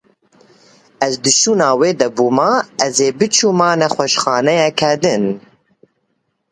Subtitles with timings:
[1.05, 2.51] Ez di şûna wê de bûma
[2.85, 5.25] ez ê biçûma nexweşxaneyeke din.